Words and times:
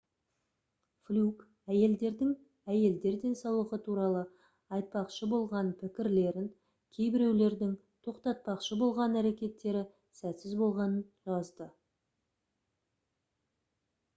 флюк 1.07 1.41
әйелдердің 1.73 2.31
әйелдер 2.75 3.17
денсаулығы 3.25 3.77
туралы 3.87 4.23
айтпақшы 4.77 5.29
болған 5.35 5.69
пікірлерін 5.83 6.49
кейбіреулердің 6.99 7.75
тоқтатпақшы 8.09 8.79
болған 8.83 9.21
әрекеттері 9.23 9.85
сәтсіз 10.23 10.57
болғанын 10.63 11.07
жазды 11.31 11.69